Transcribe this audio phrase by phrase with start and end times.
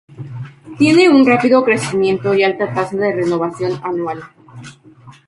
[0.79, 4.23] Tiene un rápido crecimiento y alta tasa de renovación anual.